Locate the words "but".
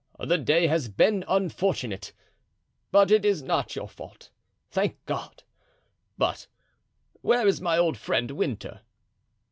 2.91-3.11, 6.17-6.47